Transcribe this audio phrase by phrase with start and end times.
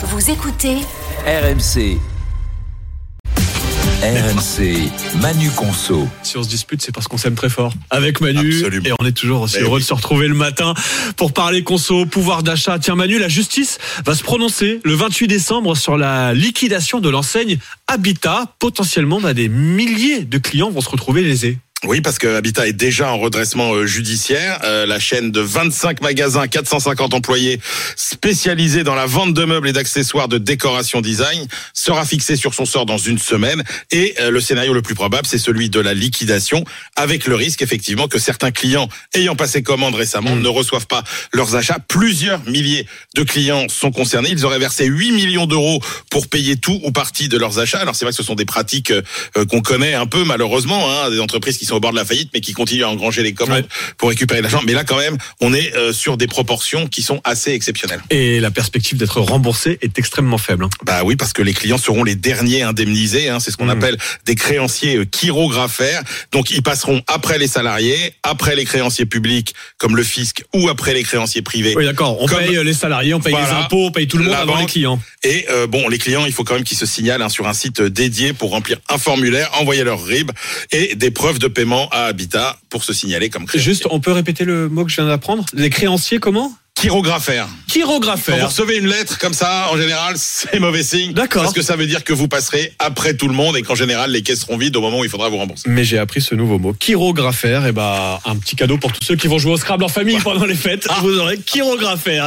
[0.00, 0.76] Vous écoutez
[1.26, 1.98] RMC.
[4.00, 4.88] RMC,
[5.20, 6.06] Manu Conso.
[6.22, 7.72] Si on se dispute, c'est parce qu'on s'aime très fort.
[7.90, 8.54] Avec Manu.
[8.54, 8.86] Absolument.
[8.86, 9.82] Et on est toujours aussi Mais heureux oui.
[9.82, 10.74] de se retrouver le matin
[11.16, 12.78] pour parler conso, pouvoir d'achat.
[12.78, 17.58] Tiens, Manu, la justice va se prononcer le 28 décembre sur la liquidation de l'enseigne
[17.88, 18.54] Habitat.
[18.60, 21.58] Potentiellement, bah, des milliers de clients vont se retrouver lésés.
[21.84, 24.58] Oui, parce que Habitat est déjà en redressement euh, judiciaire.
[24.64, 27.60] Euh, la chaîne de 25 magasins, 450 employés
[27.94, 32.64] spécialisés dans la vente de meubles et d'accessoires de décoration design sera fixée sur son
[32.64, 33.62] sort dans une semaine.
[33.92, 36.64] Et euh, le scénario le plus probable, c'est celui de la liquidation,
[36.96, 41.54] avec le risque effectivement que certains clients ayant passé commande récemment ne reçoivent pas leurs
[41.54, 41.78] achats.
[41.86, 44.30] Plusieurs milliers de clients sont concernés.
[44.32, 47.78] Ils auraient versé 8 millions d'euros pour payer tout ou partie de leurs achats.
[47.78, 49.02] Alors c'est vrai que ce sont des pratiques euh,
[49.36, 52.04] euh, qu'on connaît un peu malheureusement, hein, des entreprises qui sont au bord de la
[52.04, 53.64] faillite mais qui continuent à engranger les commandes Ouais.
[53.96, 54.60] pour récupérer l'argent.
[54.66, 58.02] Mais là quand même, on est euh, sur des proportions qui sont assez exceptionnelles.
[58.10, 60.64] Et la perspective d'être remboursé est extrêmement faible.
[60.64, 60.70] hein.
[60.84, 63.28] Bah oui, parce que les clients seront les derniers indemnisés.
[63.28, 63.70] Hein, c'est ce qu'on Mhm.
[63.78, 63.96] appelle
[64.26, 66.02] des créanciers euh, chirographaires.
[66.32, 70.94] Donc ils passeront après les salariés, après les créanciers publics comme le fisc ou après
[70.94, 71.74] les créanciers privés.
[71.76, 72.20] Oui, d'accord.
[72.20, 74.58] On Comme- paye les salariés, on paye les impôts, on paye tout le monde avant
[74.58, 75.00] les clients.
[75.22, 77.52] Et euh, bon, les clients, il faut quand même qu'ils se signalent hein, sur un
[77.54, 80.30] site dédié pour remplir un formulaire, envoyer leur RIB
[80.72, 83.72] et des preuves de paiement à Habitat pour se signaler comme créancier.
[83.72, 85.44] Juste, on peut répéter le mot que je viens d'apprendre?
[85.54, 86.52] Les créanciers, comment?
[86.80, 87.46] Chirographaire.
[87.46, 88.46] Quand vous Chirographaire.
[88.46, 91.12] recevez une lettre comme ça, en général, c'est mauvais signe.
[91.12, 91.42] D'accord.
[91.42, 94.12] Parce que ça veut dire que vous passerez après tout le monde et qu'en général,
[94.12, 95.68] les caisses seront vides au moment où il faudra vous rembourser.
[95.68, 97.66] Mais j'ai appris ce nouveau mot, chirographaire.
[97.66, 100.20] Et bah, un petit cadeau pour tous ceux qui vont jouer au Scrabble en famille
[100.22, 100.86] pendant les fêtes.
[101.02, 102.24] Vous aurez chirographaire.